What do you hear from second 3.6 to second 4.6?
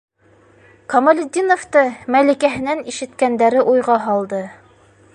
уйға һалды.